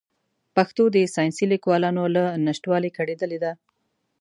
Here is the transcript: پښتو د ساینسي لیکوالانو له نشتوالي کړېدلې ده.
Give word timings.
پښتو 0.55 0.83
د 0.95 0.97
ساینسي 1.15 1.45
لیکوالانو 1.53 2.03
له 2.15 2.23
نشتوالي 2.47 2.89
کړېدلې 2.97 3.39
ده. 3.43 3.51